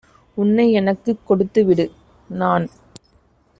"உன்னை 0.37 0.71
எனக்குக் 0.71 1.19
கொடுத்துவிடு!- 1.29 1.85
நான் 2.39 2.65